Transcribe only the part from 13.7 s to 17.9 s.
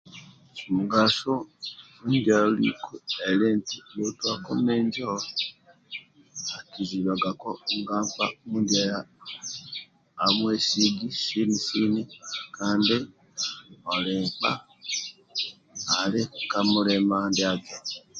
pli nkpa ali ka mulima ndiaki